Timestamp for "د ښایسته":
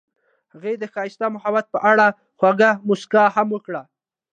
0.77-1.25